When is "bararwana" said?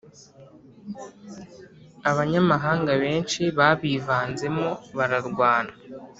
4.97-5.73